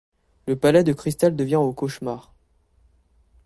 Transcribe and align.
Le 0.47 0.55
Palais 0.55 0.83
de 0.83 0.93
Crystal 0.93 1.35
devient 1.35 1.57
au 1.57 1.73
cauchemar. 1.73 2.33